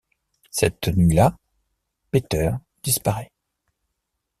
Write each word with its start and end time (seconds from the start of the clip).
Cette 0.49 0.87
nuit 0.87 1.13
là, 1.13 1.37
Peter 2.09 2.53
disparaît. 2.81 3.29